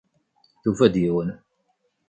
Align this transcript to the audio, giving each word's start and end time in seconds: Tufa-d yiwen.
Tufa-d 0.61 0.95
yiwen. 1.03 1.29